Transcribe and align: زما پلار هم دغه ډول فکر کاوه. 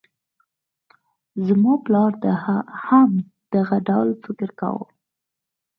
زما 1.45 1.73
پلار 1.85 2.11
هم 2.87 3.09
دغه 3.53 3.77
ډول 3.87 4.09
فکر 4.23 4.49
کاوه. 4.59 4.85